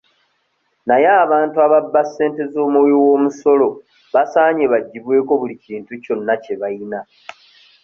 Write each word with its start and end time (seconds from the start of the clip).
Naye 0.87 1.07
abantu 1.25 1.57
ababba 1.65 2.01
ssente 2.07 2.43
z'omuwiwoomusolo 2.53 3.67
basaanye 4.13 4.65
baggyibweko 4.73 5.31
buli 5.39 5.55
kintu 5.65 5.91
kyonna 6.03 6.33
kye 6.43 6.53
bayina. 6.61 6.99